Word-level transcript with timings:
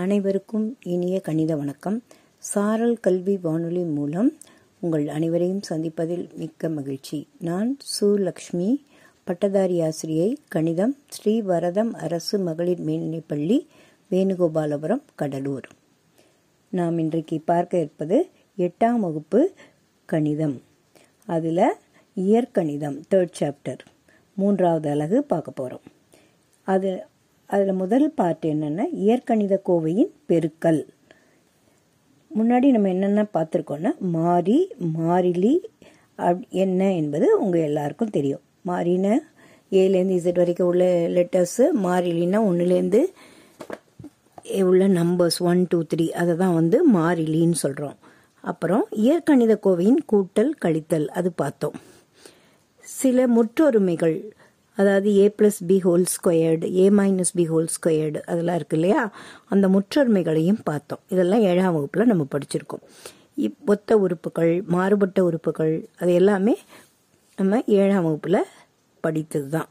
அனைவருக்கும் 0.00 0.76
இனிய 0.82 1.20
கணித 1.20 1.56
வணக்கம். 1.56 2.02
சாரல் 2.38 3.00
கல்வி 3.00 3.38
வானொலி 3.42 3.82
மூலம் 3.82 4.36
உங்கள் 4.80 5.08
அனைவரையும் 5.08 5.60
சந்திப்பதில் 5.70 6.34
மிக்க 6.34 6.68
மகிழ்ச்சி. 6.68 7.28
நான் 7.38 7.76
சு 8.00 8.14
லக்ஷ்மி 8.18 8.84
பட்டதாரி 9.24 9.80
ஆசிரியை 9.80 10.38
கணிதம் 10.48 10.96
ஸ்ரீ 11.08 11.42
வரதம் 11.42 11.94
அரசு 11.94 12.38
மகளிர் 12.38 12.80
மேல்நிலைப்பள்ளி 12.80 13.66
வேணுகோபாலபுரம் 14.10 15.02
கடலூர். 15.14 15.68
நாம் 16.70 16.98
இன்றைக்கு 16.98 17.40
பார்க்க 17.44 17.78
இருப்பது 17.78 18.28
எட்டாம் 18.58 19.00
வகுப்பு 19.00 19.52
கணிதம். 20.06 20.62
அதில் 21.26 21.66
இயற்கணிதம் 22.16 23.02
தேர்ட் 23.10 23.36
சாப்டர் 23.40 23.78
மூன்றாவது 24.34 24.90
அலகு 24.90 25.22
பார்க்க 25.22 25.50
போகிறோம் 25.50 25.86
அது 26.64 27.04
அதில் 27.50 27.80
முதல் 27.82 28.06
பார்ட் 28.10 28.44
என்னென்னா 28.50 28.84
இயற்கணித 29.04 29.54
கோவையின் 29.68 30.10
பெருக்கல். 30.30 30.80
முன்னாடி 32.30 32.66
நம்ம 32.74 32.88
என்னென்ன 32.88 33.22
பார்த்துருக்கோன்னா 33.36 33.92
மாறி 34.16 34.58
மாறிலி 34.98 35.54
அப் 36.18 36.42
என்ன 36.64 36.80
என்பது 36.94 37.26
உங்கள் 37.44 37.66
எல்லாருக்கும் 37.68 38.14
தெரியும். 38.16 38.42
மாறின 38.62 39.06
ஏலேருந்து 39.72 40.16
இசட் 40.18 40.40
வரைக்கும் 40.42 40.68
உள்ள 40.70 40.84
லெட்டர்ஸு 41.16 41.64
மாறிலின்னா 41.86 42.38
ஒன்றுலேருந்து 42.50 43.00
உள்ள 44.66 44.82
நம்பர்ஸ் 44.98 45.40
ஒன் 45.50 45.62
டூ 45.68 45.78
த்ரீ 45.92 46.06
அதை 46.20 46.34
தான் 46.36 46.56
வந்து 46.60 46.78
மாறிலின்னு 46.92 47.58
சொல்கிறோம் 47.64 47.96
அப்புறம் 48.44 48.84
இயற்கணித 49.04 49.54
கோவையின் 49.66 50.00
கூட்டல் 50.12 50.52
கழித்தல் 50.64 51.08
அது 51.18 51.30
பார்த்தோம். 51.32 51.76
சில 52.86 53.26
முற்றொருமைகள் 53.28 54.16
அதாவது 54.78 55.08
A 55.20 55.26
plus 55.38 55.60
B 55.70 55.76
whole 55.86 56.04
squared 56.14 56.66
A 56.82 56.84
minus 56.98 57.32
B 57.38 57.44
whole 57.52 57.68
squared 57.76 58.18
அதெல்லாம் 58.30 58.58
இருக்கு 58.60 58.76
இல்லையா? 58.78 59.00
அந்த 59.48 59.66
முற்றொருமைகளையும் 59.74 60.60
பார்த்தோம். 60.70 61.02
இதெல்லாம் 61.08 61.44
ஏழாம் 61.50 61.74
வகுப்பில் 61.76 62.10
நம்ம 62.12 62.26
படிச்சிருக்கோம். 62.34 62.84
இப் 63.46 63.58
ஒத்த 63.66 63.98
உறுப்புகள் 63.98 64.52
மாறுபட்ட 64.74 65.18
உறுப்புகள் 65.24 65.74
அது 66.00 66.12
எல்லாமே 66.20 66.54
நம்ம 67.38 67.60
ஏழாம் 67.80 68.06
வகுப்பில் 68.06 68.40
படித்தது 69.04 69.48
தான் 69.48 69.68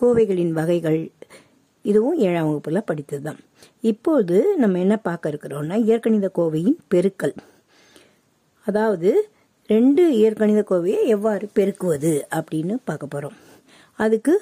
கோவைகளின் 0.00 0.52
வகைகள் 0.58 1.00
இதுவும் 1.84 2.18
ஏழாம் 2.26 2.48
வகுப்பில் 2.48 2.86
படித்தது 2.90 3.22
தான் 3.22 3.40
இப்போது 3.82 4.36
நம்ம 4.62 4.78
என்ன 4.78 4.96
பார்க்க 5.08 5.32
இருக்கிறோம்னா 5.32 5.76
இயற்கணித 5.86 6.26
கோவையின் 6.38 6.78
பெருக்கல். 6.94 7.34
அதாவது 8.66 9.10
ரெண்டு 9.68 10.02
இயற்கணித 10.20 10.60
கோவையை 10.70 11.00
எவ்வாறு 11.14 11.46
பெருக்குவது 11.58 12.12
அப்படின்னு 12.38 12.74
பார்க்க 12.84 13.06
போகிறோம் 13.06 13.36
அதுக்கு 13.98 14.34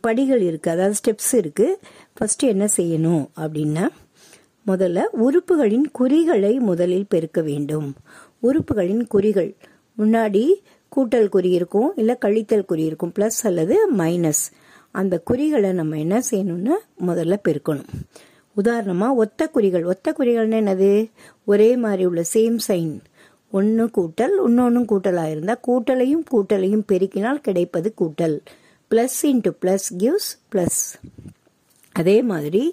படிகள் 0.00 0.42
இருக்குது 0.42 0.74
அதாவது 0.74 0.94
ஸ்டெப்ஸ் 1.00 1.32
இருக்குது 1.32 1.78
ஃபஸ்ட்டு 2.16 2.48
என்ன 2.54 2.66
செய்யணும் 2.76 3.24
அப்படின்னா 3.40 3.84
முதல்ல 4.66 5.00
உறுப்புகளின் 5.24 5.86
குறிகளை 5.92 6.58
முதலில் 6.58 7.08
பெருக்க 7.08 7.40
வேண்டும். 7.42 7.88
உறுப்புகளின் 8.42 9.06
குறிகள். 9.06 9.56
முன்னாடி 9.98 10.44
கூட்டல் 10.96 11.28
குறி 11.28 11.50
இருக்கும் 11.50 11.92
இல்லை 11.96 12.14
கழித்தல் 12.24 12.64
குறி 12.64 12.84
இருக்கும். 12.84 13.12
ப்ளஸ் 13.18 13.40
அல்லது 13.42 13.76
மைனஸ் 13.98 14.44
அந்த 14.90 15.20
குறிகளை 15.30 15.72
நம்ம 15.72 15.98
என்ன 15.98 16.16
செய்யணும்னா 16.30 16.76
முதல்ல 17.06 17.36
பெருக்கணும். 17.48 17.90
உதாரணமாக 18.56 19.14
ஒத்த 19.14 19.48
குறிகள். 19.48 19.84
ஒத்த 19.84 20.14
குறிகள்னு 20.18 20.58
என்னது? 20.62 21.10
ஒரே 21.44 21.76
மாதிரி 21.76 22.04
உள்ள 22.04 22.22
சேம் 22.34 22.58
சைன் 22.68 22.92
ஒன்று 23.58 23.84
கூட்டல் 23.98 24.34
இன்னொன்றும் 24.46 24.88
கூட்டலாக 24.92 25.32
இருந்தால் 25.34 25.62
கூட்டலையும் 25.68 26.24
கூட்டலையும் 26.32 26.84
பெருக்கினால் 26.90 27.44
கிடைப்பது 27.46 27.88
கூட்டல். 28.00 28.36
Plus 28.90 29.18
into 29.30 29.50
plus 29.62 29.86
gives 30.00 30.30
plus 30.52 30.80
அதே 32.00 32.16
மாதிரி 32.32 32.64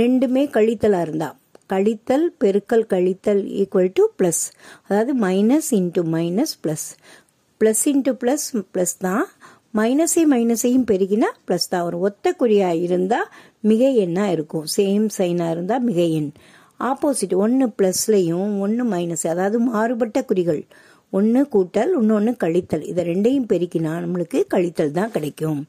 ரெண்டுமே 0.00 0.42
கழித்தலாக 0.56 1.06
இருந்தால் 1.06 1.36
கழித்தல் 1.72 2.24
பெருக்கல் 2.42 2.84
கழித்தல் 2.92 3.42
ஈக்குவல் 3.62 3.92
டு 3.98 4.04
ப்ளஸ் 4.18 4.42
அதாவது 4.86 5.12
minus 5.24 5.70
into 5.78 6.02
minus 6.14 6.54
plus 6.64 6.86
plus 7.60 7.82
into 7.92 8.12
plus 8.22 8.46
plus 8.74 8.94
தான் 9.06 9.24
மைனஸையும் 9.78 10.32
மைனஸையும் 10.34 10.88
பெருகினா 10.90 11.28
ப்ளஸ் 11.48 11.68
தான் 11.72 11.84
ஒரு 11.88 11.98
ஒத்த 12.06 12.32
குறியாக 12.40 12.82
இருந்தால் 12.86 13.28
மிக 13.70 13.82
எண்ணாக 14.04 14.34
இருக்கும். 14.36 14.66
சேம் 14.76 15.06
சைனாக 15.18 15.54
இருந்தால் 15.54 15.84
மிக 15.88 16.00
எண். 16.18 16.32
ஆப்போசிட் 16.82 17.34
ஒன்று 17.34 17.66
ப்ளஸ்லையும் 17.66 18.58
ஒன்று 18.58 18.84
மைனஸ் 18.84 19.26
அதாவது 19.26 19.58
மாறுபட்ட 19.58 20.24
குறிகள். 20.24 20.64
ஒன்று 21.10 21.48
கூட்டல் 21.52 21.92
இன்னொன்று 22.00 22.36
கழித்தல். 22.44 22.82
இதை 22.82 23.04
ரெண்டையும் 23.04 23.48
பெருக்கினா 23.48 23.92
நம்மளுக்கு 24.04 24.44
கழித்தல் 24.54 24.90
தான் 24.90 25.10
கிடைக்கும். 25.10 25.66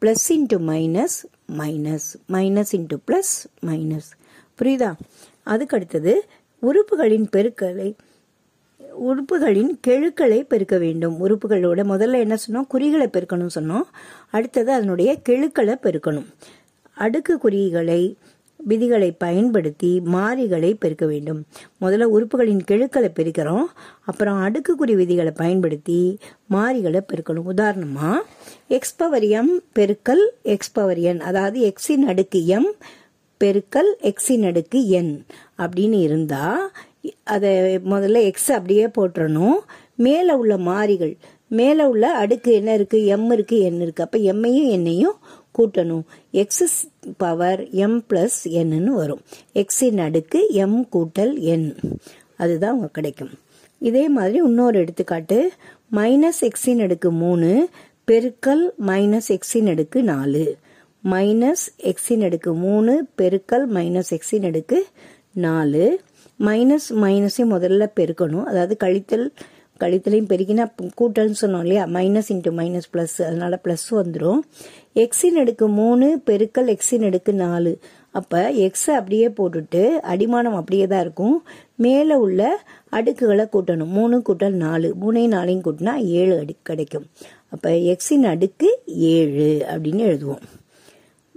Plus 0.00 0.26
into 0.28 0.58
minus 0.70 1.16
minus 1.58 2.08
minus 2.32 2.72
into 2.72 2.98
plus 3.06 3.32
minus 3.66 4.10
புரியுதா? 4.58 4.92
அதுக்கு 5.42 5.76
அடுத்தது 5.76 6.24
உறுப்புகளின் 6.62 7.26
பெருக்களை 7.30 7.96
உறுப்புகளின் 9.08 9.78
கெழுக்களை 9.86 10.40
பெருக்க 10.40 10.78
வேண்டும். 10.78 11.28
உறுப்புகளோட 11.28 11.80
முதல்ல 11.92 12.18
என்ன 12.18 12.36
சொன்னோம்? 12.46 12.66
குறிகளை 12.66 13.06
பெருக்கணும் 13.06 13.48
சொன்னோம். 13.54 13.82
அடுத்தது 14.30 14.72
அதனுடைய 14.72 15.18
கெழுக்களை 15.28 15.74
பெருக்கணும். 15.82 16.26
அடுக்கு 16.94 17.38
குறிகளை 17.38 18.16
விதிகளை 18.68 19.10
பயன்படுத்தி 19.24 19.90
மாறிகளை 20.12 20.70
பெருக்க 20.78 21.06
வேண்டும். 21.06 21.40
முதல்ல 21.80 22.06
உறுப்புகளின் 22.16 22.62
கெழுக்களை 22.70 23.10
பெருக்கிறோம். 23.18 23.66
அப்புறம் 24.04 24.38
அடுக்குக்குறி 24.46 24.94
விதிகளை 25.00 25.32
பயன்படுத்தி 25.36 26.00
மாறிகளை 26.50 27.00
பெருக்கணும். 27.06 27.48
உதாரணமா 27.56 28.10
எக்ஸ் 28.68 28.96
பவர் 28.96 29.26
எம் 29.38 29.54
பெருக்கல் 29.78 30.24
எக்ஸ் 30.54 30.72
பவர் 30.72 31.00
என் 31.10 31.20
அதாவது 31.20 31.58
எக்ஸின் 31.70 32.06
அடுக்கு 32.12 32.40
எம் 32.46 32.70
பெருக்கல் 33.44 33.92
எக்ஸின் 34.02 34.46
அடுக்கு 34.46 34.80
என் 34.98 35.12
அப்படின்னு 35.58 35.98
இருந்தா 36.08 36.44
அதை 37.24 37.50
முதல்ல 37.92 38.22
எக்ஸ் 38.30 38.52
அப்படியே 38.52 38.86
போட்டுறணும். 38.86 39.58
மேலே 40.04 40.32
உள்ள 40.32 40.54
மாறிகள் 40.58 41.12
மேலே 41.48 41.84
உள்ள 41.84 42.12
அடுக்கு 42.12 42.52
என்ன 42.52 42.74
இருக்கு? 42.74 43.06
எம் 43.06 43.30
இருக்கு 43.30 43.58
என் 43.58 43.80
இருக்கு. 43.80 44.02
அப்போ 44.02 44.18
எம்மையும் 44.18 44.70
என்னையும் 44.70 45.14
கூட்டணும். 45.58 46.02
எக்ஸஸ் 46.32 46.78
பவர் 47.16 47.70
எம் 47.70 48.04
பிளஸ் 48.08 48.44
என்னன்னு 48.44 48.84
வரும். 48.84 49.20
எக்ஸின் 49.54 49.98
அடுக்கு 49.98 50.48
எம் 50.50 50.88
கூட்டல் 50.92 51.38
என் 51.38 51.76
அதுதான் 52.36 52.90
கிடைக்கும். 52.90 53.30
இதே 53.78 54.08
மாதிரி 54.08 54.38
இன்னொரு 54.38 54.78
எடுத்துக்காட்டு. 54.78 55.52
மைனஸ் 55.92 56.40
எக்ஸின் 56.40 56.82
அடுக்கு 56.82 57.10
மூணு 57.10 57.68
பெருக்கல் 58.10 58.62
மைனஸ் 58.86 59.28
எக்ஸின் 59.28 59.68
அடுக்கு 59.68 60.02
நாலு. 60.02 60.56
மைனஸ் 61.10 61.64
எக்ஸின் 61.82 62.22
அடுக்கு 62.22 62.54
மூணு 62.54 63.06
பெருக்கல் 63.18 63.66
மைனஸ் 63.74 64.10
எக்ஸின் 64.10 64.46
அடுக்கு 64.46 64.86
நாலு. 65.32 66.00
மைனஸ் 66.40 66.88
மைனஸையும் 66.88 67.52
முதல்ல 67.54 67.86
பெருக்கணும். 67.96 68.44
அதாவது 68.44 68.76
கழித்தல் 68.76 69.30
கழித்துலையும் 69.80 70.30
பெருக்கினா 70.32 70.64
கூட்டல்னு 71.00 71.34
சொன்னோம் 71.40 71.60
இல்லையா? 71.60 71.84
மைனஸ் 71.84 72.30
இன்ட்டு 72.34 72.52
மைனஸ் 72.60 72.88
ப்ளஸ் 72.92 73.22
அதனால 73.22 73.60
ப்ளஸ் 73.64 73.86
வந்துடும் 73.90 74.40
எக்ஸின் 74.94 75.38
எடுக்கு 75.42 75.68
மூணு 75.68 76.22
பெருக்கல் 76.26 76.70
எக்ஸின் 76.74 77.00
எடுக்கு 77.00 77.32
நாலு. 77.34 77.78
அப்போ 78.10 78.50
எக்ஸை 78.50 78.90
அப்படியே 78.90 79.28
போட்டுட்டு 79.28 79.82
அடிமானம் 80.12 80.58
அப்படியே 80.60 80.86
தான் 80.86 81.00
இருக்கும். 81.00 81.44
மேலே 81.74 82.14
உள்ள 82.14 82.60
அடுக்குகளை 82.92 83.44
கூட்டணும். 83.52 83.94
மூணு 83.98 84.22
கூட்டல் 84.28 84.56
நாலு. 84.64 84.94
மூணையும் 85.00 85.34
நாலையும் 85.36 85.62
கூட்டினா 85.62 85.94
ஏழு 86.04 86.34
அடுக்கு 86.34 86.62
கிடைக்கும். 86.62 87.06
அப்போ 87.48 87.70
எக்ஸின் 87.70 88.26
அடுக்கு 88.26 88.78
ஏழு 88.86 89.64
அப்படின்னு 89.68 90.02
எழுதுவோம். 90.10 90.44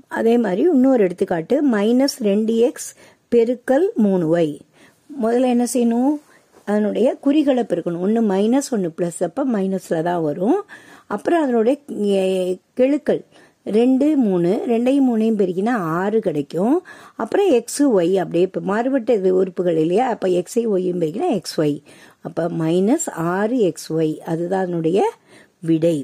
அதே 0.07 0.37
மாதிரி 0.37 0.61
இன்னொரு 0.61 1.03
எடுத்துக்காட்டு 1.03 1.55
மைனஸ் 1.71 2.15
ரெண்டு 2.19 2.55
எக்ஸ் 2.55 2.95
பெருக்கல் 3.35 3.87
மூணு 3.95 4.37
ஒய் 4.37 4.59
முதல்ல 5.21 5.53
என்ன 5.55 5.65
செய்யணும்? 5.73 6.15
அதனுடைய 6.69 7.07
குறிகளை 7.25 7.63
பெருக்கணும். 7.69 8.05
ஒன்று 8.05 8.21
மைனஸ் 8.31 8.71
ஒன்று 8.75 8.89
ப்ளஸ் 8.97 9.21
அப்போ 9.27 9.43
மைனஸில் 9.55 10.07
தான் 10.09 10.25
வரும். 10.29 10.59
அப்புறம் 11.15 11.43
அதனுடைய 11.43 11.77
கெழுக்கள். 12.79 13.21
ரெண்டு 13.77 14.05
மூணு. 14.25 14.51
ரெண்டையும் 14.71 15.07
மூணையும் 15.09 15.39
பெருக்கினா 15.39 15.73
ஆறு 16.01 16.19
கிடைக்கும். 16.27 16.75
அப்புறம் 17.23 17.49
எக்ஸு 17.57 17.83
ஒய் 17.99 18.13
அப்படியே 18.21 18.45
இப்போ 18.49 18.61
மாறுபட்ட 18.71 19.17
உறுப்புகள் 19.41 19.79
இல்லையா? 19.83 20.05
அப்போ 20.13 20.27
எக்ஸை 20.39 20.63
ஒய்யும் 20.75 21.01
பெருக்கினா 21.03 21.29
எக்ஸ் 21.39 21.57
ஒய் 21.63 21.75
அப்போ 22.27 22.43
மைனஸ் 22.61 23.07
ஆறு 23.33 23.57
எக்ஸ் 23.69 23.89
ஒய் 23.97 24.13
அதுதான் 24.31 24.63
அதனுடைய 24.65 24.99
விடை. 25.69 25.97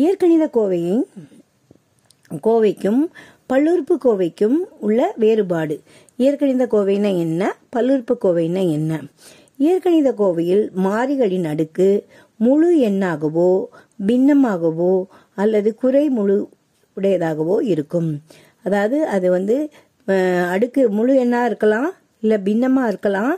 இயற்கணித 0.00 0.44
கோவையை 0.56 0.96
கோவைக்கும் 2.46 3.02
பல்லுறுப்பு 3.50 3.94
கோவைக்கும் 4.04 4.58
உள்ள 4.86 4.98
வேறுபாடு. 5.22 5.76
இயற்கணித 6.22 6.64
கோவைனா 6.74 7.10
என்ன? 7.24 7.42
பல்லுறுப்பு 7.76 8.14
கோவைனா 8.24 8.62
என்ன? 8.78 9.00
இயற்கணித 9.64 10.08
கோவையில் 10.20 10.64
மாறிகளின் 10.86 11.46
அடுக்கு 11.52 11.88
முழு 12.44 12.68
எண்ணாகவோ 12.88 13.50
பின்னமாகவோ 14.08 14.92
அல்லது 15.42 15.70
குறை 15.82 16.04
முழு 16.18 16.36
உடையதாகவோ 16.96 17.56
இருக்கும். 17.72 18.10
அதாவது 18.66 18.98
அது 19.14 19.26
வந்து 19.36 19.56
அடுக்கு 20.54 20.82
முழு 20.98 21.12
எண்ணா 21.24 21.40
இருக்கலாம் 21.50 21.90
இல்லை 22.22 22.38
பின்னமா 22.48 22.82
இருக்கலாம் 22.92 23.34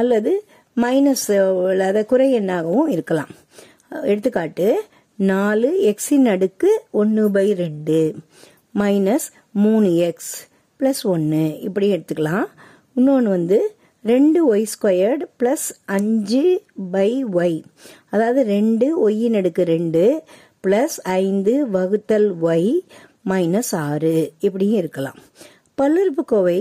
அல்லது 0.00 0.32
மைனஸ் 0.76 1.26
இல்லாத 1.72 2.04
குறை 2.12 2.28
எண்ணாகவும் 2.40 2.90
இருக்கலாம். 2.96 3.32
எடுத்துக்காட்டு 4.10 4.68
நாலு 5.18 5.70
எக்ஸின் 5.90 6.28
அடுக்கு 6.34 6.70
ஒன்று 7.00 7.24
பை 7.36 7.46
ரெண்டு 7.64 7.98
மைனஸ் 8.80 9.26
மூணு 9.64 9.88
எக்ஸ் 10.08 10.34
ப்ளஸ் 10.80 11.02
ஒன்று 11.14 11.42
இப்படி 11.66 11.88
எடுத்துக்கலாம். 11.94 12.46
இன்னொன்று 12.98 13.30
வந்து 13.38 13.58
ரெண்டு 14.10 14.38
ஒய் 14.52 14.64
ஸ்கொயர்டு 14.72 15.24
ப்ளஸ் 15.40 15.66
அஞ்சு 15.96 16.44
பை 16.94 17.10
ஒய் 17.40 17.58
அதாவது 18.14 18.40
ரெண்டு 18.54 18.86
ஒய்யின் 19.04 19.36
அடுக்கு 19.40 19.62
ரெண்டு 19.74 20.02
ப்ளஸ் 20.64 20.96
ஐந்து 21.18 21.52
வகுத்தல் 21.76 22.26
ஒய் 22.52 22.72
மைனஸ் 23.30 23.72
ஆறு. 23.88 24.14
இப்படியும் 24.46 24.80
இருக்கலாம். 24.82 25.18
பல்லுறுப்புக்கோவை 25.80 26.60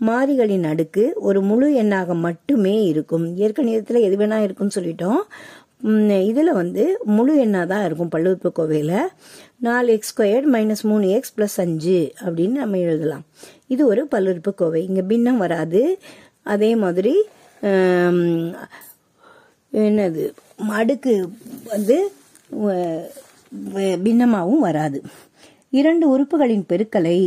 மாறிகளின் 0.00 0.66
அடுக்கு 0.72 1.04
ஒரு 1.28 1.40
முழு 1.50 1.68
எண்ணாக 1.82 2.14
மட்டுமே 2.26 2.74
இருக்கும். 2.92 3.24
இயற்கணிதத்தில் 3.38 4.06
எது 4.08 4.18
வேணா 4.22 4.40
இருக்குன்னு 4.46 4.76
சொல்லிட்டோம். 4.78 5.22
இதில் 6.30 6.52
வந்து 6.58 6.84
முழு 7.16 7.32
எண்ணாக 7.46 7.66
தான் 7.72 7.84
இருக்கும் 7.86 8.12
பல்லுறுப்புக்கோவையில் 8.14 8.98
நாலு 9.66 9.88
எக்ஸ் 9.96 10.12
ஸ்கொயர்ட் 10.12 10.46
மைனஸ் 10.54 10.84
மூணு 10.90 11.06
எக்ஸ் 11.16 11.34
ப்ளஸ் 11.36 11.58
அஞ்சு 11.64 11.98
அப்படின்னு 12.24 12.56
நம்ம 12.62 12.78
எழுதலாம். 12.86 13.24
இது 13.74 13.82
ஒரு 13.92 14.02
பல்லுறுப்புக்கோவை 14.14 14.80
இங்கே 14.88 15.04
பின்னம் 15.12 15.42
வராது. 15.44 15.82
அதே 16.54 16.70
மாதிரி 16.84 17.14
என்னது 19.72 20.24
அடுக்கு 20.80 21.14
வந்து 21.72 21.96
பின்னமாகவும் 24.04 24.64
வராது. 24.68 24.98
இரண்டு 25.80 26.04
உறுப்புகளின் 26.12 26.66
பெருக்கலை 26.70 27.18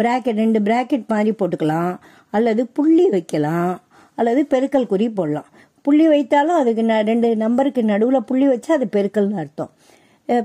பிராக்கெட் 0.00 0.40
ரெண்டு 0.44 0.60
பிராக்கெட் 0.66 1.10
மாதிரி 1.12 1.30
போட்டுக்கலாம். 1.38 1.94
அல்லது 2.36 2.62
புள்ளி 2.78 3.06
வைக்கலாம். 3.14 3.74
அல்லது 4.20 4.40
பெருக்கல் 4.52 4.90
குறி 4.92 5.06
போடலாம். 5.18 5.48
புள்ளி 5.86 6.06
வைத்தாலும் 6.14 6.58
அதுக்கு 6.60 6.82
ரெண்டு 7.10 7.28
நம்பருக்கு 7.44 7.82
நடுவில் 7.90 8.28
புள்ளி 8.30 8.46
வச்சா 8.52 8.72
அது 8.78 8.86
பெருக்கல்னு 8.96 9.40
அர்த்தம். 9.42 9.70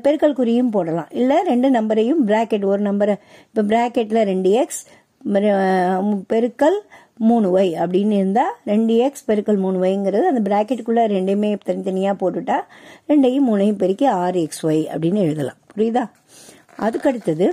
பெருக்கல் 0.04 0.38
குறியும் 0.40 0.74
போடலாம். 0.76 1.10
இல்லை 1.22 1.38
ரெண்டு 1.52 1.70
நம்பரையும் 1.78 2.22
பிராக்கெட் 2.30 2.66
ஒரு 2.74 2.82
நம்பரை 2.90 3.16
இப்போ 3.50 3.64
பிராக்கெட்டில் 3.72 4.28
ரெண்டு 4.32 4.52
எக்ஸ் 4.62 4.84
பெருக்கல் 6.34 6.78
மூணு 7.18 7.58
ஒய் 7.58 7.72
அப்படின்னு 7.84 8.12
இருந்தால் 8.12 8.54
ரெண்டு 8.66 8.96
எக்ஸ் 8.96 9.32
பெருக்கல் 9.32 9.58
மூணு 9.58 9.84
ஒய்ங்கிறது 9.84 10.22
அந்த 10.22 10.56
பிராக்கெட்டுக்குள்ளே 10.56 11.04
ரெண்டையுமே 11.14 11.60
தனித்தனியாக 11.66 12.32
போட்டுட்டா 12.32 12.56
ரெண்டையும் 13.08 13.46
மூணையும் 13.50 13.78
பெருக்கி 13.78 14.06
ஆறு 14.06 14.42
எக்ஸ் 14.42 14.66
ஒய் 14.66 14.88
அப்படின்னு 14.94 15.16
எழுதலாம். 15.16 15.58
புரியுதா? 15.78 16.10
அதுக்கடுத்தது 16.80 17.52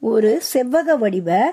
ஒரு 0.00 0.42
செவ்வக 0.52 0.98
வடிவ 0.98 1.52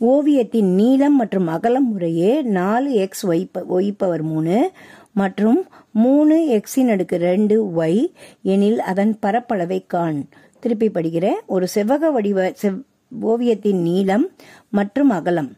ஓவியத்தின் 0.00 0.74
நீளம் 0.74 1.16
மற்றும் 1.16 1.46
அகலம் 1.46 1.92
முறையே 1.92 2.42
நாலு 2.42 2.92
எக்ஸ் 2.92 3.26
ஒய் 3.26 3.48
ஒய் 3.70 3.94
பவர் 3.96 4.22
மூணு 4.22 4.70
மற்றும் 5.12 5.66
மூணு 5.92 6.36
எக்ஸின் 6.56 6.90
அடுக்கு 6.90 7.16
ரெண்டு 7.16 7.64
ஒய் 7.76 8.12
எனில் 8.42 8.80
அதன் 8.80 9.18
பரப்பளவை 9.22 9.84
காண். 9.86 10.24
திருப்பி 10.60 10.88
படிக்கிறேன். 10.88 11.38
ஒரு 11.46 11.66
செவ்வக 11.74 12.12
வடிவ 12.12 12.52
செவ் 12.62 12.78
ஓவியத்தின் 13.22 13.80
நீளம் 13.82 14.28
மற்றும் 14.68 15.10
அகலம். 15.10 15.52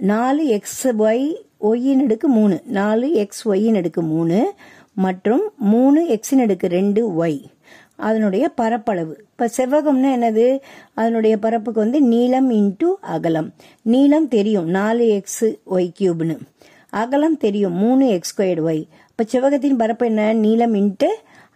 நாலு 0.00 0.46
எக்ஸ் 0.46 0.88
ஒய் 0.88 1.34
ஒய்யின் 1.60 2.02
அடுக்கு 2.02 2.28
மூணு. 2.28 2.62
நாலு 2.66 3.12
எக்ஸ் 3.12 3.48
ஒய்யின் 3.48 3.74
அடுக்கு 3.74 4.02
மூணு 4.02 4.52
மற்றும் 4.94 5.52
மூணு 5.56 6.06
எக்ஸின் 6.08 6.40
அடுக்கு 6.40 6.66
ரெண்டு 6.66 7.24
ஒய் 7.24 7.44
அதனுடைய 7.96 8.48
பரப்பளவு. 8.48 9.24
இப்போ 9.30 9.50
செவ்வகம்னா 9.56 10.06
என்னது? 10.18 10.60
அதனுடைய 10.94 11.38
பரப்புக்கு 11.38 11.80
வந்து 11.80 12.02
நீளம் 12.02 12.50
இன்ட்டு 12.50 12.88
அகலம். 13.00 13.54
நீளம் 13.82 14.28
தெரியும். 14.28 14.68
நாலு 14.68 15.08
எக்ஸ் 15.08 15.44
ஒய் 15.44 15.90
கியூப்னு 16.00 16.38
அகலம் 16.90 17.36
தெரியும். 17.36 17.72
மூணு 17.72 18.08
எக்ஸ் 18.08 18.40
ஸ்கொயர்டு 18.40 18.64
ஒய் 18.64 18.86
இப்போ 19.16 19.24
செவ்வகத்தின் 19.24 19.78
பரப்பு 19.78 20.06
என்ன? 20.06 20.32
நீளம் 20.32 20.74
இன்ட்டு 20.74 21.06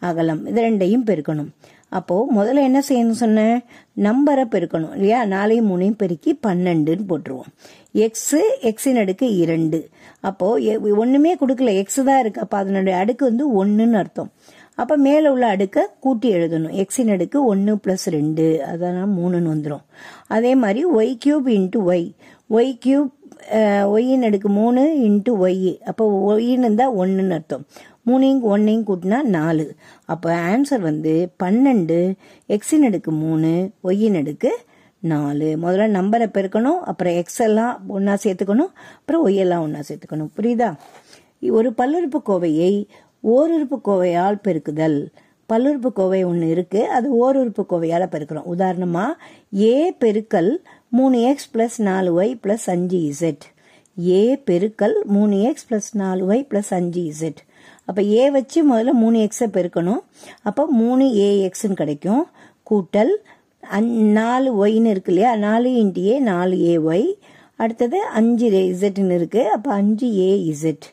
அகலம். 0.01 0.47
இது 0.47 0.63
ரெண்டையும் 0.63 1.07
பெருக்கணும். 1.07 1.49
அப்போ 1.91 2.17
முதல்ல 2.37 2.63
என்ன 2.69 2.79
செய்யணும் 2.89 3.21
சொன்னேன் 3.23 3.57
நம்பரை 3.97 4.45
பெருக்கணும் 4.51 4.93
இல்லையா? 4.93 5.25
நாலையும் 5.25 5.69
மூணையும் 5.71 5.99
பெருக்கி 6.03 6.39
பன்னெண்டுன்னு 6.47 7.05
போட்டுருவோம். 7.09 7.51
எக்ஸு 7.95 8.41
எக்ஸின் 8.63 8.99
அடுக்கு 8.99 9.27
இரண்டு. 9.37 9.81
அப்போ 10.21 10.49
ஒண்ணுமே 10.97 11.33
கொடுக்கல. 11.35 11.75
எக்ஸ் 11.77 12.01
தான் 12.05 12.21
இருக்கு. 12.21 12.41
அப்போ 12.41 12.57
அதனுடைய 12.59 12.99
அடுக்கு 12.99 13.25
வந்து 13.27 13.47
ஒன்றுன்னு 13.65 13.99
அர்த்தம். 14.03 14.33
அப்போ 14.75 14.97
மேலே 14.97 15.29
உள்ள 15.29 15.47
அடுக்கை 15.47 15.83
கூட்டி 16.01 16.29
எழுதணும். 16.35 16.77
எக்ஸின் 16.83 17.11
அடுக்கு 17.11 17.45
ஒன்று 17.45 17.75
ப்ளஸ் 17.85 18.07
ரெண்டு. 18.17 18.47
அதனால் 18.65 19.15
மூணுன்னு 19.17 19.51
வந்துடும் 19.55 19.85
அதே 20.37 20.55
மாதிரி 20.55 20.83
Y 20.99 21.19
cube 21.25 21.47
into 21.59 21.81
Y 21.93 22.09
Y 22.51 22.73
cube 22.87 23.11
ஒய்யின் 23.87 24.23
அடுக்கு 24.23 24.49
மூணு 24.49 24.83
இன்ட்டு 24.99 25.33
ஒய். 25.47 25.79
அப்போ 25.81 26.05
ஒய்ன்னு 26.29 26.59
இருந்தால் 26.59 26.97
ஒன்றுன்னு 26.97 27.31
அர்த்தம். 27.31 27.67
மூணையும் 28.07 28.43
ஒன்னையும் 28.53 28.87
கூட்டினா 28.89 29.23
நாலு. 29.23 29.75
அப்போ 30.05 30.31
ஆன்சர் 30.33 30.81
வந்து 30.81 31.33
பன்னெண்டு 31.43 32.15
எக்ஸின் 32.49 32.87
அடுக்கு 32.87 33.11
மூணு 33.11 33.71
ஒய்யின் 33.83 34.17
அடுக்கு 34.17 34.59
நாலு. 35.01 35.59
முதல்ல 35.63 35.87
நம்பரை 35.99 36.27
பெருக்கணும் 36.27 36.81
அப்புறம் 36.91 37.15
எக்ஸ் 37.15 37.41
எல்லாம் 37.41 37.89
ஒன்றா 37.89 38.17
சேர்த்துக்கணும். 38.25 38.73
அப்புறம் 38.99 39.27
ஒய் 39.27 39.35
எல்லாம் 39.35 39.63
ஒன்றா 39.63 39.81
சேர்த்துக்கணும். 39.81 40.29
புரியுதா? 40.37 40.77
ஒரு 41.51 41.71
பல்லுறுப்பு 41.71 42.21
கோவையை 42.27 42.87
ஓருறுப்பு 43.23 43.79
கோவையால் 43.85 44.41
பெருக்குதல். 44.45 45.07
பல்லுறுப்பு 45.53 45.91
கோவை 45.93 46.25
ஒன்று 46.25 46.49
இருக்கு. 46.49 46.89
அது 46.89 47.09
ஓருறுப்புக்கோவையால் 47.23 48.13
பெருக்கிறோம். 48.13 48.49
உதாரணமா 48.57 49.07
ஏ 49.61 49.95
பெருக்கல் 50.01 50.57
மூணு 50.91 51.21
எக்ஸ் 51.23 51.49
பிளஸ் 51.55 51.83
நாலு 51.83 52.21
ஒய் 52.21 52.39
பிளஸ் 52.43 52.67
அஞ்சு 52.67 52.99
இசட் 53.11 53.45
ஏ 54.09 54.39
பெருக்கல் 54.47 54.97
மூணு 55.05 55.41
எக்ஸ் 55.41 55.67
பிளஸ் 55.71 55.91
நாலு 55.93 56.23
ஒய் 56.29 56.47
பிளஸ் 56.51 56.71
அஞ்சு 56.71 57.01
இசட் 57.13 57.41
அப்போ 57.85 58.03
ஏ 58.03 58.31
வச்சு 58.31 58.59
முதல்ல 58.73 58.91
மூணு 58.93 59.19
எக்ஸை 59.19 59.47
பெருக்கணும். 59.47 60.01
அப்போ 60.43 60.67
மூணு 60.67 61.05
ஏ 61.19 61.29
எக்ஸ்ன்னு 61.47 61.73
கிடைக்கும். 61.73 62.27
கூட்டல் 62.71 63.13
அந் 63.61 63.91
நாலு 64.11 64.67
ஒய்ன்னு 64.67 64.87
இருக்கு 64.87 65.13
இல்லையா? 65.13 65.37
நாலு 65.37 65.69
இன்ட்டு 65.69 65.99
ஏ 65.99 66.19
நாலு 66.19 66.57
ஏ 66.69 66.79
ஒய் 66.79 67.09
அடுத்தது 67.57 68.03
அஞ்சு 68.03 68.49
இசட்னு 68.51 69.15
இருக்கு. 69.15 69.49
அப்போ 69.51 69.73
அஞ்சு 69.73 70.07
ஏ 70.19 70.31
இசட் 70.53 70.87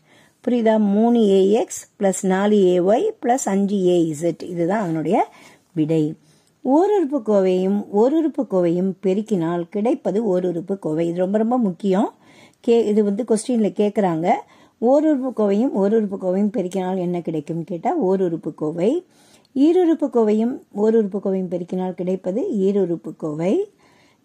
புரியுதா? 0.43 0.77
மூணு 0.79 1.19
ஏஎக்ஸ் 1.19 1.81
பிளஸ் 1.99 2.21
நாலு 2.21 2.55
ஏஒய் 2.55 3.05
பிளஸ் 3.21 3.45
அஞ்சு 3.45 3.77
ஏ 3.87 4.15
இசட் 4.15 4.43
இதுதான் 4.43 4.83
அதனுடைய 4.83 5.27
விடை. 5.73 6.13
ஓருறுப்பு 6.75 7.19
கோவையும் 7.29 7.79
ஓருறுப்பு 7.99 8.43
கோவையும் 8.51 8.91
பெருக்கினால் 9.03 9.63
கிடைப்பது 9.69 10.19
ஓருறுப்பு 10.31 10.79
கோவை. 10.79 11.07
இது 11.07 11.17
ரொம்ப 11.17 11.37
ரொம்ப 11.37 11.57
முக்கியம். 11.57 12.09
கே 12.59 12.85
இது 12.85 13.03
வந்து 13.03 13.23
கொஸ்டின்ல 13.23 13.69
கேட்குறாங்க 13.81 14.27
ஓருறுப்பு 14.81 15.29
கோவையும் 15.37 15.73
ஓருறுப்பு 15.81 16.17
கோவையும் 16.23 16.51
பெருக்கினால் 16.57 16.97
என்ன 16.97 17.21
கிடைக்கும் 17.21 17.63
கேட்டால் 17.63 18.01
ஓருறுப்பு 18.01 18.53
கோவை. 18.55 19.05
ஈருறுப்பு 19.55 20.07
கோவையும் 20.15 20.53
ஓருறுப்பு 20.75 21.19
கோவையும் 21.25 21.51
பெருக்கினால் 21.53 21.91
கிடைப்பது 21.91 22.41
ஈருறுப்பு 22.65 23.15
கோவை. 23.15 23.53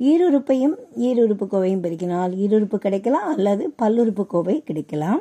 ஈருறுப்பையும் 0.01 0.75
ஈருறுப்பு 0.99 1.47
கோவையும் 1.53 1.85
பெருக்கினால் 1.87 2.33
ஈருறுப்பு 2.45 2.77
கிடைக்கலாம் 2.77 3.29
அல்லது 3.35 3.75
பல்லுறுப்பு 3.83 4.25
கோவை 4.27 4.63
கிடைக்கலாம். 4.63 5.21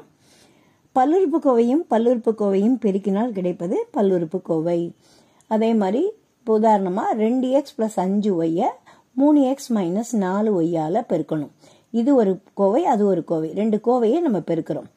பல்லுறுப்பு 0.95 1.39
கோவையும் 1.43 1.83
பல்லுறுப்பு 1.89 2.31
கோவையும் 2.41 2.79
பெருக்கினால் 2.81 3.31
கிடைப்பது 3.31 3.77
பல்லுறுப்பு 3.93 4.41
கோவை. 4.41 4.91
அதே 5.47 5.73
மாதிரி 5.73 6.03
இப்போ 6.41 6.53
உதாரணமாக 6.59 7.13
ரெண்டு 7.23 7.47
எக்ஸ் 7.57 7.73
ப்ளஸ் 7.77 7.97
அஞ்சு 8.03 8.29
ஒய்யை 8.43 8.67
மூணு 9.19 9.39
எக்ஸ் 9.49 9.67
மைனஸ் 9.73 10.11
நாலு 10.23 10.49
ஒய்யால் 10.59 10.99
பெருக்கணும். 11.11 11.51
இது 11.99 12.11
ஒரு 12.21 12.31
கோவை 12.59 12.81
அது 12.93 13.03
ஒரு 13.05 13.21
கோவை. 13.31 13.49
ரெண்டு 13.59 13.77
கோவையை 13.87 14.19
நம்ம 14.19 14.39
பெருக்கிறோம். 14.49 14.87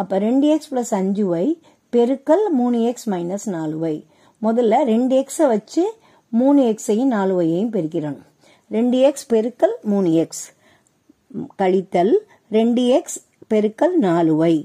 அப்போ 0.00 0.14
ரெண்டு 0.26 0.46
எக்ஸ் 0.54 0.70
ப்ளஸ் 0.72 0.92
அஞ்சு 1.00 1.24
ஒய் 1.34 1.50
பெருக்கல் 1.92 2.44
மூணு 2.60 2.78
எக்ஸ் 2.90 3.08
மைனஸ் 3.14 3.46
நாலு 3.56 3.76
ஒய் 3.86 3.98
முதல்ல 4.42 4.78
ரெண்டு 4.92 5.14
எக்ஸை 5.22 5.46
வச்சு 5.54 5.82
மூணு 6.28 6.60
எக்ஸையும் 6.72 7.12
நாலு 7.16 7.32
ஒய்யையும் 7.40 7.74
பெருக்கிறணும். 7.76 8.26
ரெண்டு 8.70 8.98
எக்ஸ் 9.08 9.26
பெருக்கல் 9.34 9.76
மூணு 9.92 10.12
எக்ஸ் 10.24 10.44
கழித்தல் 11.62 12.14
ரெண்டு 12.58 12.84
எக்ஸ் 12.98 13.18
பெருக்கல் 13.54 13.94
நாலு 14.08 14.34
ஒய் 14.44 14.60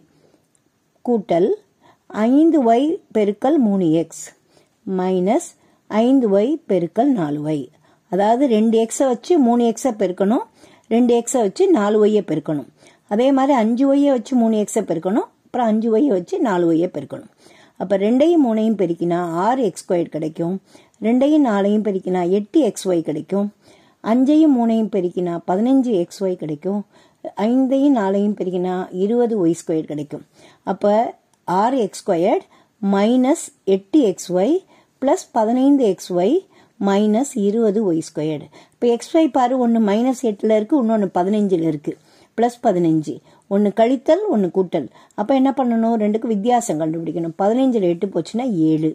கூட்டல் 1.05 1.49
ஐந்து 2.07 2.59
ஒய் 2.71 2.87
பெருக்கல் 3.17 3.57
மூணு 3.67 3.87
எக்ஸ் 4.03 4.25
மைனஸ் 4.85 5.49
ஐந்து 5.87 6.37
ஒய் 6.37 6.61
பெருக்கல் 6.67 7.11
நாலு 7.19 7.47
ஒய் 7.47 7.67
அதாவது 8.09 8.47
ரெண்டு 8.47 8.75
எக்ஸை 8.83 9.05
வச்சு 9.05 9.39
மூணு 9.39 9.63
எக்ஸை 9.63 9.91
பெருக்கணும். 10.01 10.45
ரெண்டு 10.87 11.11
எக்ஸை 11.19 11.37
வச்சு 11.37 11.69
நாலு 11.69 12.05
ஒய்யை 12.05 12.21
பெருக்கணும். 12.21 12.67
அதே 13.07 13.31
மாதிரி 13.31 13.57
அஞ்சு 13.57 13.93
ஒய்யை 13.93 14.09
வச்சு 14.09 14.35
மூணு 14.35 14.57
எக்ஸை 14.57 14.81
பெருக்கணும். 14.81 15.27
அப்புறம் 15.45 15.67
அஞ்சு 15.67 15.97
ஒய்யை 15.97 16.07
வச்சு 16.07 16.39
நாலு 16.39 16.71
ஒய்யை 16.71 16.89
பெருக்கணும். 16.97 17.29
அப்போ 17.77 17.97
ரெண்டையும் 17.97 18.43
மூணையும் 18.45 18.77
பெருக்கினா 18.81 19.19
ஆறு 19.45 19.63
எக்ஸ் 19.63 19.85
ஸ்கொயர் 19.85 20.09
கிடைக்கும். 20.09 20.61
ரெண்டையும் 21.01 21.45
நாலையும் 21.49 21.83
பெருக்கினா 21.83 22.29
எட்டு 22.29 22.59
எக்ஸ் 22.59 22.87
ஒய் 22.89 23.01
கிடைக்கும். 23.01 23.53
அஞ்சையும் 24.03 24.55
மூணையும் 24.57 24.91
பெருக்கினா 24.95 25.39
பதினஞ்சு 25.47 25.91
எக்ஸ் 26.03 26.23
ஒய் 26.23 26.35
கிடைக்கும். 26.35 26.85
ஐந்தையும் 27.37 27.89
நாலையும் 27.89 28.35
பெருக்கினா 28.35 28.87
இருபது 28.91 29.45
ஒய் 29.45 29.53
ஸ்கொயர் 29.61 29.83
கிடைக்கும். 29.83 30.25
அப்போ 30.63 31.15
ஆறு 31.43 31.77
எக்ஸ் 31.77 32.09
ஸ்கொயர்ட் 32.09 32.45
மைனஸ் 32.91 33.45
எட்டு 33.63 33.99
எக்ஸ் 33.99 34.33
ஒய் 34.33 34.65
ப்ளஸ் 35.01 35.25
பதினைந்து 35.37 35.83
எக்ஸ் 35.93 36.11
ஒய் 36.19 36.35
மைனஸ் 36.79 37.33
இருபது 37.47 37.79
ஒய் 37.89 38.01
ஸ்கொயர்டு 38.09 38.47
இப்போ 38.73 38.87
எக்ஸ் 38.95 39.13
ஒய் 39.17 39.29
பாரு 39.37 39.55
ஒன்று 39.65 39.79
மைனஸ் 39.89 40.21
எட்டில் 40.29 40.55
இருக்குது 40.57 40.81
இன்னொன்று 40.83 41.07
பதினஞ்சில் 41.17 41.65
இருக்குது 41.71 41.97
ப்ளஸ் 42.37 42.57
பதினஞ்சு. 42.63 43.13
ஒன்று 43.51 43.69
கழித்தல் 43.79 44.23
ஒன்று 44.33 44.47
கூட்டல். 44.57 44.87
அப்போ 45.19 45.31
என்ன 45.33 45.51
பண்ணணும்? 45.59 45.95
ரெண்டுக்கும் 46.03 46.33
வித்தியாசம் 46.35 46.81
கண்டுபிடிக்கணும். 46.81 47.35
பதினஞ்சில் 47.43 47.87
எட்டு 47.91 48.07
போச்சுன்னா 48.15 48.45
ஏழு. 48.69 48.89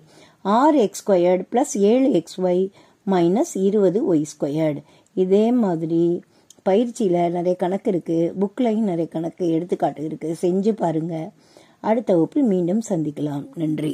ஆறு 0.45 0.77
எக்ஸ் 0.85 1.03
ஸ்கொயர்டு 1.03 1.45
ப்ளஸ் 1.53 1.75
ஏழு 1.93 2.09
எக்ஸ் 2.21 2.39
ஒய் 2.47 2.63
மைனஸ் 3.07 3.55
இருபது 3.67 4.01
ஒய் 4.13 4.23
ஸ்கொயர்டு 4.33 4.83
இதே 5.17 5.45
மாதிரி 5.63 6.03
பயிற்சியில் 6.63 7.35
நிறைய 7.37 7.55
கணக்கு 7.63 7.89
இருக்குது 7.93 8.31
புக்லையும் 8.41 8.91
நிறைய 8.91 9.07
கணக்கு 9.15 9.45
எடுத்துக்காட்டு 9.57 10.03
இருக்குது 10.09 10.37
செஞ்சு 10.45 10.73
பாருங்கள் 10.83 11.29
அடுத்த 11.91 12.11
வகுப்பில் 12.15 12.51
மீண்டும் 12.53 12.83
சந்திக்கலாம். 12.91 13.45
நன்றி. 13.55 13.93